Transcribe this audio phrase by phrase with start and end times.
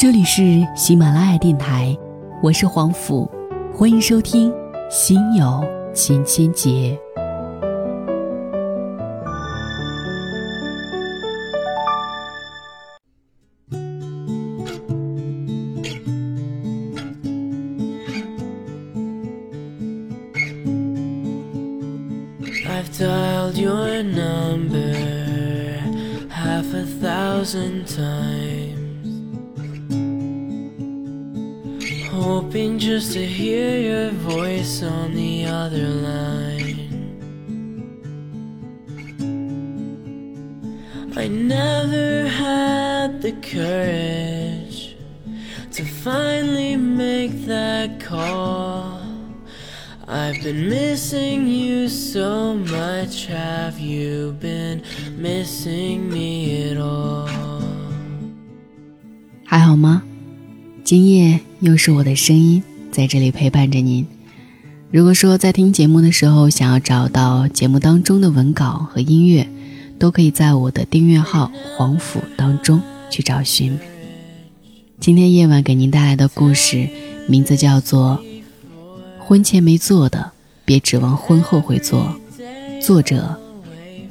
[0.00, 1.94] 这里是喜马拉雅电台，
[2.42, 3.30] 我是黄甫，
[3.70, 4.50] 欢迎收听
[4.90, 5.62] 《心有
[5.92, 6.70] 千千结》。
[22.66, 24.94] I've dialed your number
[26.30, 28.69] half a thousand times,
[32.49, 36.79] hoping just to hear your voice on the other line.
[41.15, 44.97] I never had the courage
[45.73, 49.01] to finally make that call.
[50.07, 53.27] I've been missing you so much.
[53.27, 54.81] Have you been
[55.15, 57.29] missing me at all?
[59.45, 60.01] 还好吗？
[60.83, 64.06] 今夜 又是我的声音在这里陪伴着您。
[64.90, 69.46] 如果说在听节目的时候想要找到节目当中的文稿和音乐，
[69.98, 73.78] 都可以在我的订阅号“黄甫”当中去找寻。
[74.98, 76.88] 今天夜晚给您带来的故事
[77.28, 78.20] 名字叫做。
[79.18, 80.32] 婚前没做的，
[80.64, 82.16] 别指望婚后会做。
[82.80, 83.38] 作者：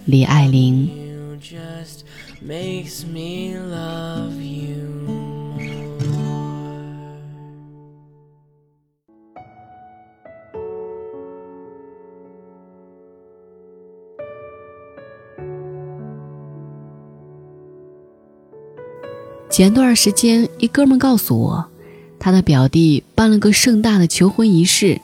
[0.06, 0.90] 李爱玲。
[19.60, 21.66] 前段时间，一哥们告诉我，
[22.18, 25.02] 他的表弟办了个盛大的求婚仪式。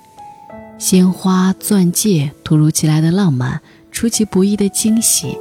[0.78, 3.60] 鲜花、钻戒，突如其来的浪漫，
[3.92, 5.38] 出其不意的惊喜，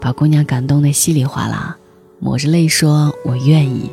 [0.00, 1.76] 把姑娘感动得稀里哗啦，
[2.18, 3.92] 抹着泪说：“我愿意。”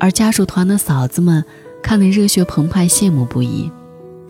[0.00, 1.44] 而家属团的嫂子们
[1.80, 3.70] 看得热血澎湃，羡慕不已，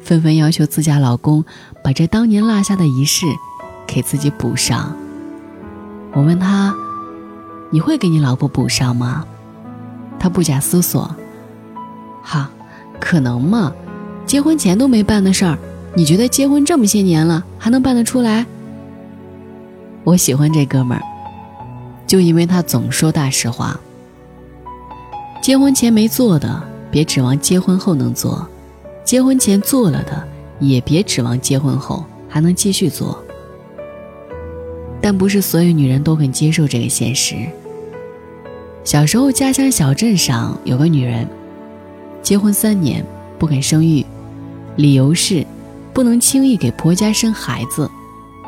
[0.03, 1.42] 纷纷要求自家老公
[1.82, 3.24] 把这当年落下的仪式
[3.86, 4.94] 给自己补上。
[6.12, 6.76] 我问他
[7.72, 9.27] ：“你会给你老婆补上吗？”
[10.21, 11.12] 他不假思索
[12.22, 12.49] ：“哈，
[13.00, 13.72] 可能吗？”
[14.25, 15.59] 结婚前都没办的事儿，
[15.94, 18.47] 你觉得结婚这么些年了还能办得出来？
[20.05, 21.03] 我喜欢这哥们儿，
[22.06, 23.78] 就因为他总说大实话。
[25.43, 28.47] 结婚前没做的，别指望结婚后能做；
[29.04, 30.22] 结婚前做了的，
[30.60, 33.21] 也别指望结婚后还能继续做。
[35.00, 37.34] 但不是所有女人都肯接受这个现实。
[38.84, 41.26] 小时候，家乡小镇上有个女人，
[42.20, 43.04] 结婚三年
[43.38, 44.04] 不肯生育。
[44.76, 45.47] 理由是，
[45.93, 47.88] 不能轻易给婆家生孩子，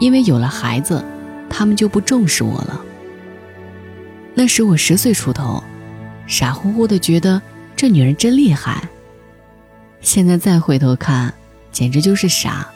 [0.01, 1.05] 因为有了孩子，
[1.49, 2.81] 他们就不重视我了。
[4.35, 5.63] 那时我十岁出头，
[6.27, 7.41] 傻乎乎的觉得
[7.77, 8.89] 这女人真厉害。
[10.01, 11.33] 现在再回头看，
[11.71, 12.67] 简直就是傻，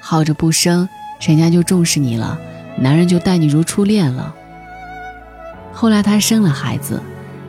[0.00, 0.88] 耗着不生，
[1.20, 2.38] 人家就重视你了，
[2.78, 4.32] 男人就待你如初恋了。
[5.72, 7.00] 后来她生了孩子，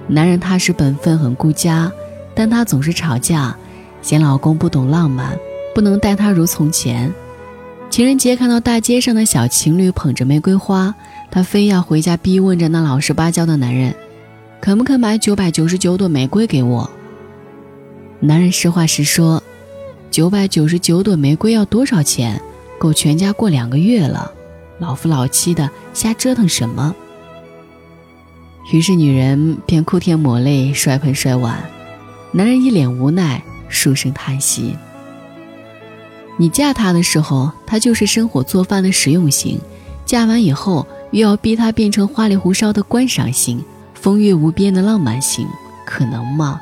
[0.07, 1.91] 男人踏实本分，很顾家，
[2.35, 3.55] 但她总是吵架，
[4.01, 5.37] 嫌老公不懂浪漫。
[5.75, 7.13] 不能待她如从前。
[7.89, 10.93] 情人节看到大街上的小情侣捧着玫瑰花，
[11.31, 13.95] 她非要回家逼问着那老实巴交的男人，
[14.59, 16.89] 肯不肯买九百九十九朵玫瑰给我？
[18.19, 19.41] 男人实话实说，
[20.11, 22.41] 九百九十九朵玫瑰要多少钱？
[22.77, 24.31] 够全家过两个月了，
[24.79, 26.93] 老夫老妻的瞎折腾什么？
[28.71, 31.67] 于是女人便哭天抹泪，摔盆摔碗，
[32.31, 34.75] 男人一脸无奈，数声叹息。
[36.37, 39.57] 你嫁他的时候，他就是生火做饭的实用型；
[40.05, 43.63] 嫁完以后，又要逼他变成花里胡哨的观赏型、
[43.95, 45.47] 风月无边的浪漫型，
[45.83, 46.61] 可能吗？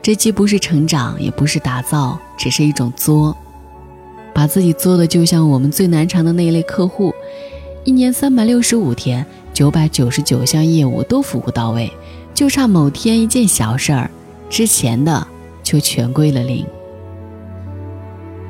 [0.00, 3.36] 这既不是成长，也不是打造，只是一种作，
[4.32, 7.14] 把自己作的就像我们最难缠的那一类客户，
[7.84, 11.92] 一年三百六十五天，九百九十九项业务都服务到位，
[12.34, 14.10] 就差某天一件小事儿，
[14.48, 15.26] 之前的
[15.62, 16.64] 就全归了零。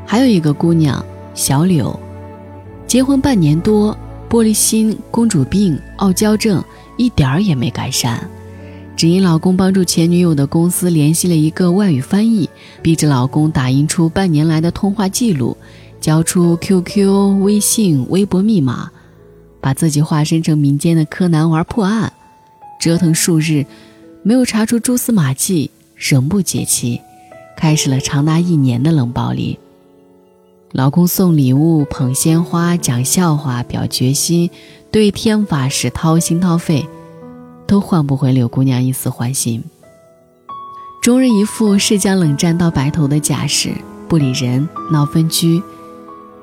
[0.06, 1.05] 还有一个姑娘
[1.35, 1.99] 小柳，
[2.87, 3.97] 结婚半年多，
[4.29, 6.62] 玻璃心、公主病、傲娇症
[6.97, 8.29] 一点儿也没改善，
[8.97, 12.49] 只因老公帮助前女友的公司联系了一个外语翻译，
[12.82, 15.56] 逼着老公打印出半年来的通话记录，
[16.00, 18.91] 交出 QQ、微信、微博密码，
[19.60, 22.12] 把自己化身成民间的柯南玩破案，
[22.80, 23.66] 折腾数日，
[24.22, 27.00] 没有查出蛛丝马迹，仍不解气，
[27.56, 29.58] 开始了长达一年的冷暴力。
[30.72, 34.48] 老公送礼物、捧鲜花、讲笑话、表决心，
[34.90, 36.86] 对天发誓掏心掏肺，
[37.66, 39.62] 都换不回柳姑娘一丝欢心。
[41.02, 43.72] 终日一副是将冷战到白头的架势，
[44.06, 45.60] 不理人，闹分居。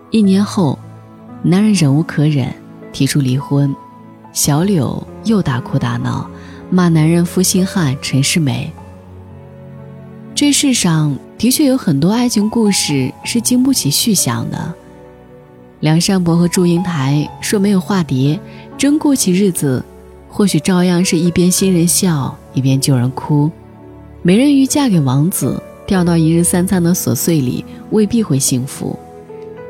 [0.09, 0.77] 一年后，
[1.41, 2.53] 男人忍无可忍，
[2.91, 3.75] 提出离婚。
[4.33, 6.29] 小柳又大哭大闹，
[6.69, 8.71] 骂男人负心汉，陈世美。
[10.35, 14.73] 这世上的确有很多爱情故事是经不起续想的。
[15.79, 18.39] 梁山伯和祝英台说没有化蝶，
[18.77, 19.83] 真过起日子，
[20.29, 23.49] 或许照样是一边新人笑，一边旧人哭。
[24.21, 28.97] 美人鱼嫁给王子，掉到一日三餐的琐碎里，未必会幸福。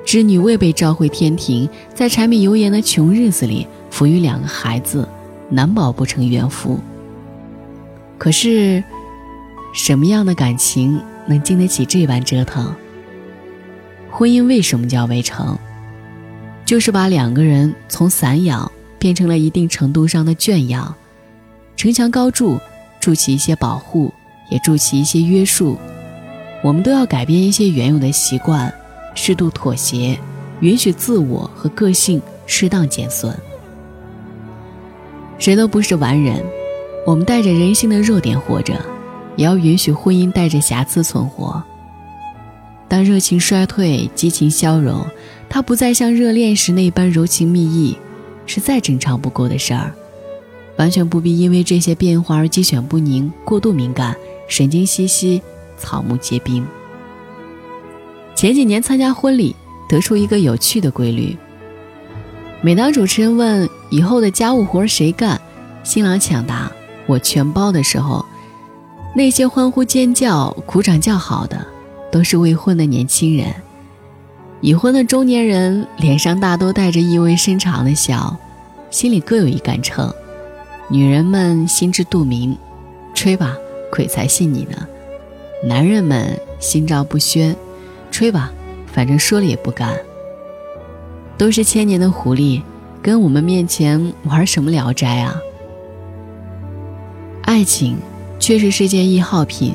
[0.07, 5.05] 织女未被召回天庭，在柴米油盐的穷日子里，抚育两个孩子，
[5.49, 6.79] 难保不成怨妇。
[8.17, 8.81] 可是，
[9.73, 12.73] 什么样的感情能经得起这般折腾？
[14.09, 15.59] 婚姻为什么叫围城？
[16.63, 20.95] 就是把两个人从散养变成了一定程度上的圈养，
[21.75, 22.57] 城墙高筑，
[23.01, 24.13] 筑起一些保护，
[24.49, 25.77] 也筑起一些约束。
[26.63, 28.73] 我们都要改变一些原有的习惯，
[29.17, 30.15] 适度妥协，
[30.59, 33.35] 允许自我和个性适当减损。
[35.39, 36.45] 谁都不是完人，
[37.03, 38.79] 我们带着人性的弱点活着，
[39.35, 41.61] 也要允许婚姻带着瑕疵存活。
[42.87, 45.03] 当热情衰退，激情消融。
[45.49, 47.97] 他不再像热恋时那般柔情蜜意，
[48.45, 49.93] 是再正常不过的事儿，
[50.75, 54.15] 完全不必因为这些变化而鸡犬不宁、过度敏感、
[54.47, 55.41] 神经兮兮、
[55.75, 56.63] 草木皆兵。
[58.37, 59.55] 前几年参加婚礼，
[59.89, 61.35] 得出一个有趣的规律：
[62.61, 65.41] 每当主持人问以后的家务活谁干，
[65.83, 66.71] 新郎抢答
[67.07, 68.23] “我全包”的时候，
[69.15, 71.65] 那些欢呼尖叫、鼓掌叫好的，
[72.11, 73.51] 都是未婚的年轻人。
[74.61, 78.37] 已婚的中年人脸上大多带着意味深长的笑，
[78.91, 80.13] 心里各有一杆秤。
[80.89, 82.55] 女人们心知肚明，
[83.15, 83.57] 吹吧，
[83.91, 84.87] 鬼才信你呢。
[85.63, 87.55] 男人们心照不宣，
[88.17, 88.51] 吹吧，
[88.91, 89.95] 反正说了也不干。
[91.37, 92.63] 都是千年的狐狸，
[92.99, 95.35] 跟我们面前玩什么聊斋啊？
[97.43, 97.95] 爱情
[98.39, 99.71] 确实是件易耗品，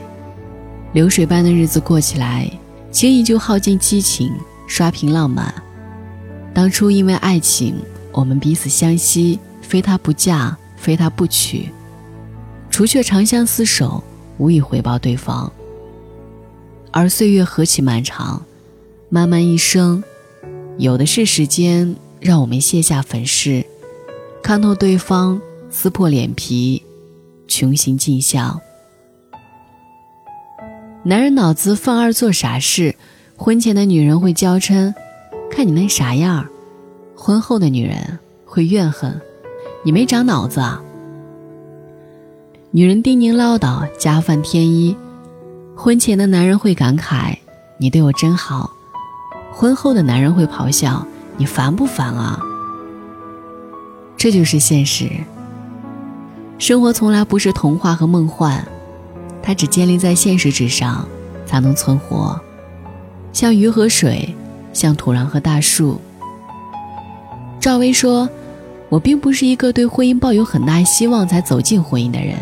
[0.93, 2.51] 流水般的日子过起来，
[2.91, 4.33] 轻易就耗尽激情。
[4.67, 5.55] 刷屏浪漫，
[6.53, 7.77] 当初因为爱情，
[8.11, 11.69] 我们彼此相惜，非他不嫁，非他不娶，
[12.71, 14.03] 除却长相厮守，
[14.39, 15.53] 无以回报对方。
[16.93, 18.45] 而岁月何其漫长，
[19.09, 20.05] 漫漫一生，
[20.77, 23.65] 有的是时间让我们卸下粉饰，
[24.43, 25.41] 看透对方，
[25.71, 26.83] 撕破脸皮，
[27.49, 28.61] 穷行尽相。
[31.03, 32.95] 男人脑子犯二做傻事。
[33.35, 34.95] 婚前的女人会娇嗔，
[35.51, 36.45] 看你那傻样；
[37.17, 39.19] 婚后的女人会怨恨，
[39.83, 40.81] 你没长脑子啊。
[42.71, 44.95] 女人叮咛唠叨，加饭添衣；
[45.75, 47.37] 婚前的男人会感慨，
[47.79, 48.71] 你对我真好；
[49.53, 51.05] 婚后的男人会咆哮，
[51.37, 52.39] 你烦不烦啊？
[54.17, 55.11] 这就是现实。
[56.59, 58.65] 生活从来不是童话和梦幻，
[59.43, 61.09] 它只建立在现实之上，
[61.47, 62.39] 才能存活。
[63.33, 64.33] 像鱼和水，
[64.73, 66.01] 像土壤和大树。
[67.59, 68.29] 赵薇说
[68.89, 72.37] ：“我并不是一个对婚姻抱有很大希望才走进婚姻的人。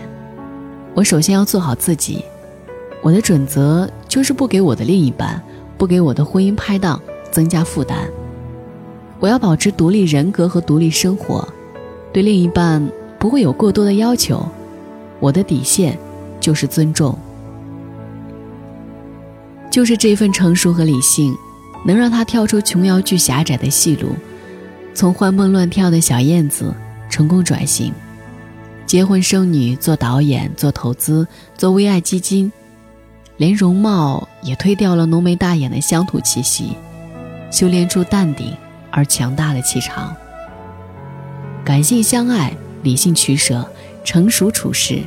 [0.95, 2.23] 我首先要做好自己。
[3.03, 5.43] 我的准则就是不给我的另一半，
[5.79, 7.99] 不给我的婚姻拍档增加负担。
[9.19, 11.47] 我要保持独立人格和独立生活，
[12.13, 12.87] 对另一半
[13.19, 14.47] 不会有过多的要求。
[15.19, 15.99] 我的底线
[16.41, 17.17] 就是尊重。”
[19.71, 21.35] 就是这份成熟和理性，
[21.87, 24.09] 能让他跳出琼瑶剧狭窄的戏路，
[24.93, 26.75] 从欢蹦乱跳的小燕子
[27.09, 27.93] 成功转型，
[28.85, 31.27] 结婚生女，做导演，做投资，
[31.57, 32.51] 做微爱基金，
[33.41, 36.75] 连容貌也推掉了浓眉大眼的乡土气息，
[37.51, 38.55] 修炼出淡定
[38.91, 40.15] 而强大的气场。
[41.65, 43.67] 感性相爱，理性取舍，
[44.05, 44.99] 成熟处事，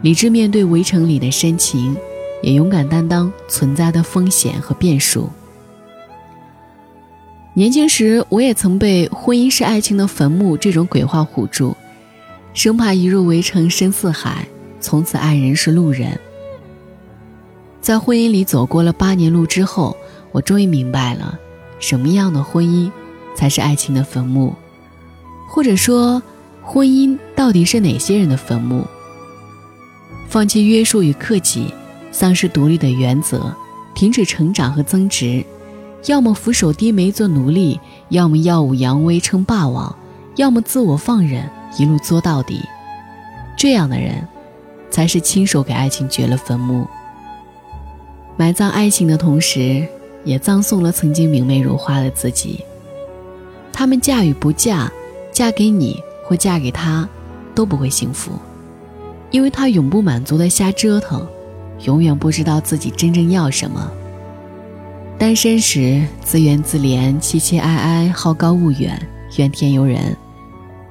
[0.00, 1.96] 理智面对围城里的深情。
[2.42, 5.30] 也勇敢担当存在的风险和变数。
[7.54, 11.76] 年轻时，我也曾被“婚姻是爱情的坟墓”这种鬼话唬住，
[12.54, 14.44] 生怕一入围城深似海，
[14.80, 16.18] 从此爱人是路人。
[17.82, 19.96] 在婚姻里走过了八年路之后，
[20.30, 21.38] 我终于明白了，
[21.80, 22.90] 什么样的婚姻
[23.34, 24.54] 才是爱情的坟墓，
[25.48, 26.22] 或者说，
[26.62, 28.86] 婚姻到底是哪些人的坟墓？
[30.28, 31.74] 放弃约束与克己。
[32.14, 33.50] 丧失独立的原则，
[33.94, 35.42] 停止成长和增值，
[36.04, 39.96] 要么俯首低眉做奴隶，要么耀武扬威称霸王，
[40.36, 41.48] 要么自我放任
[41.78, 42.60] 一路作到底。
[43.56, 44.28] 这样的人，
[44.90, 46.86] 才是亲手给爱情掘了坟墓，
[48.36, 49.86] 埋葬爱情的同时，
[50.24, 52.64] 也葬送了曾经明媚如花的自己。
[53.72, 54.90] 他们嫁与不嫁，
[55.32, 57.08] 嫁给你或嫁给他，
[57.54, 58.32] 都不会幸福，
[59.30, 61.26] 因为他永不满足的瞎折腾，
[61.84, 63.90] 永远不知道自己真正要什么。
[65.18, 69.00] 单身时自怨自怜、凄凄哀哀、好高骛远、
[69.36, 70.16] 怨天尤人；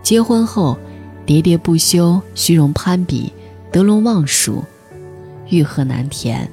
[0.02, 0.78] 结婚后
[1.26, 3.34] 喋喋不休、虚荣攀比、
[3.72, 4.64] 得陇望蜀、
[5.50, 6.50] 欲壑难填。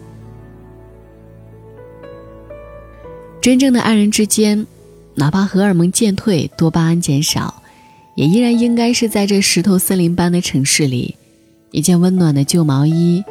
[3.41, 4.67] 真正的爱人之间，
[5.15, 7.63] 哪怕荷尔蒙渐退、多巴胺减少，
[8.15, 11.15] 也依然应该是在这石头森林般的城市里，
[11.71, 13.25] 一件温暖的旧毛衣，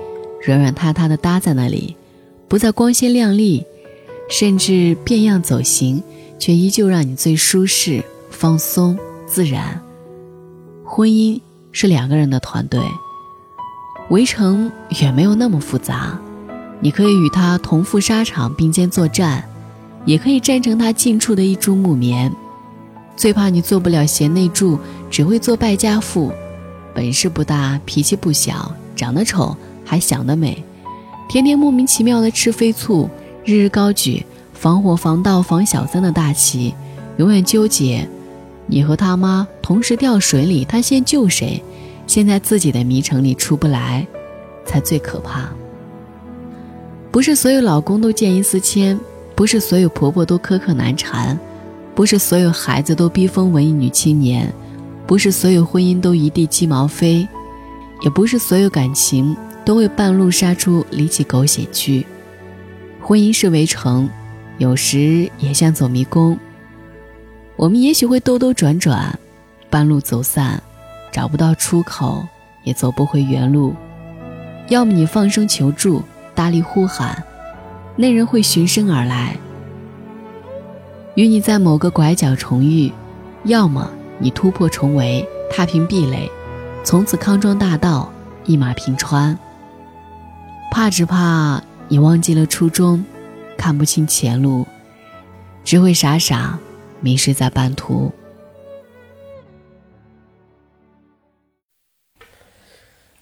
[0.45, 1.95] 软软塌塌的搭在那里，
[2.47, 3.65] 不再光鲜亮丽。
[4.29, 6.03] 甚至变样走形，
[6.37, 9.81] 却依旧让你最舒适、放松、自然。
[10.83, 11.39] 婚姻
[11.71, 12.81] 是两个人的团队，
[14.09, 16.19] 围城远没有那么复杂。
[16.81, 19.49] 你可以与他同赴沙场，并肩作战，
[20.07, 22.33] 也可以站成他近处的一株木棉。
[23.17, 24.79] 最怕你做不了贤内助，
[25.11, 26.31] 只会做败家妇，
[26.95, 30.63] 本事不大，脾气不小，长得丑还想得美，
[31.27, 33.09] 天天莫名其妙的吃飞醋。
[33.43, 36.73] 日日高举防火防盗防小三的大旗，
[37.17, 38.07] 永远纠结
[38.65, 41.61] 你和他妈同时掉水里，他先救谁？
[42.05, 44.07] 陷在自己的迷城里出不来，
[44.65, 45.49] 才最可怕。
[47.11, 48.99] 不是所有老公都见异思迁，
[49.37, 51.39] 不是所有婆婆都苛刻难缠，
[51.93, 54.51] 不是所有孩子都逼疯文艺女青年，
[55.05, 57.27] 不是所有婚姻都一地鸡毛飞，
[58.01, 62.03] 也不是所有感情都会半路杀出离奇狗血剧。
[62.99, 64.09] 婚姻是围城，
[64.57, 66.35] 有时也像走迷宫。
[67.55, 69.17] 我们也许会兜兜转转，
[69.69, 70.59] 半路走散，
[71.11, 72.25] 找不到出口，
[72.63, 73.75] 也走不回原路。
[74.69, 76.01] 要么你放声求助，
[76.33, 77.23] 大力呼喊，
[77.99, 79.35] 那人会循声而来，
[81.15, 82.91] 与你在某个拐角重遇；
[83.43, 86.29] 要么你突破重围，踏平壁垒，
[86.83, 88.13] 从此康庄大道
[88.45, 89.37] 一马平川。
[90.71, 91.63] 怕只怕。
[91.89, 93.01] 你忘记了初衷，
[93.57, 94.67] 看不清前路，
[95.63, 96.59] 只会傻傻
[96.99, 98.11] 迷失在半途。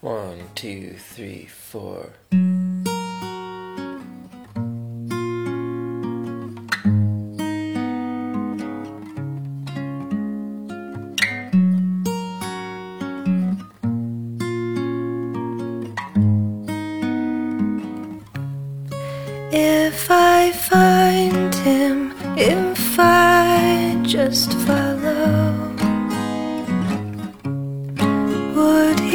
[0.01, 2.07] One, two, three, four.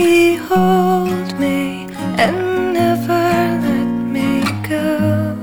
[0.01, 1.87] Would he hold me
[2.23, 3.23] and never
[3.67, 5.37] let me go?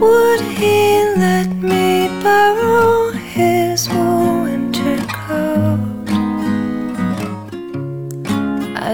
[0.00, 0.78] Would he
[1.24, 6.08] let me borrow his winter coat?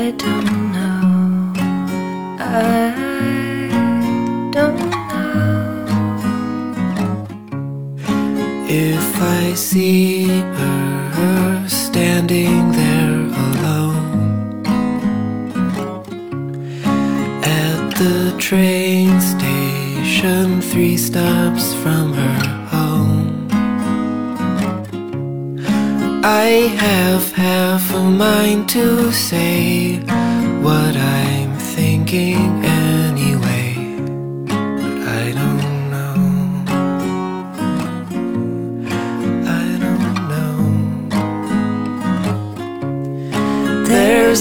[0.00, 1.52] I don't know.
[2.40, 2.90] I
[4.50, 5.86] don't know.
[8.68, 10.26] If I see
[10.58, 10.73] her
[12.26, 14.64] standing there alone.
[17.44, 22.40] At the train station, three stops from her
[22.74, 23.48] home,
[26.24, 26.46] I
[26.84, 29.98] have half a mind to say
[30.62, 32.53] what I'm thinking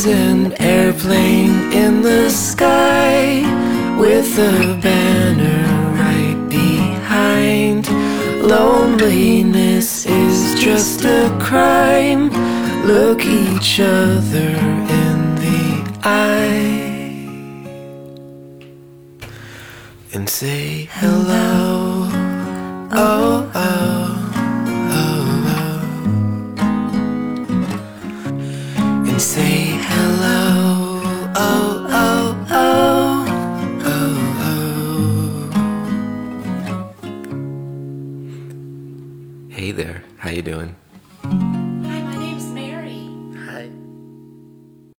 [0.06, 3.40] An airplane in the sky
[3.98, 7.88] with a banner right behind.
[8.44, 12.30] Loneliness is just a crime.
[12.86, 14.52] Look each other
[15.04, 16.84] in the eye
[20.14, 22.10] and say hello.
[22.92, 24.03] Oh, oh.